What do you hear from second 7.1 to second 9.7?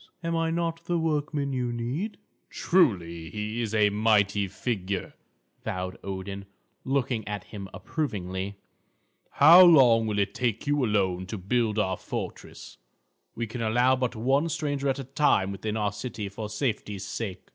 at him approvingly. "How